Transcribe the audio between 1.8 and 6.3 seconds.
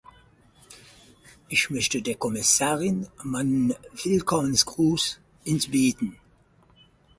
der Kommissarin meinen Willkommensgruß entbieten.